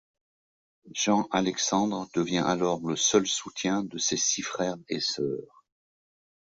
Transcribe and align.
Jean-Alexandre 0.95 2.07
devient 2.15 2.43
alors 2.43 2.79
le 2.81 2.95
seul 2.95 3.27
soutien 3.27 3.83
de 3.83 3.99
ses 3.99 4.17
six 4.17 4.41
frères 4.41 4.77
et 4.89 4.99
sœurs. 4.99 5.63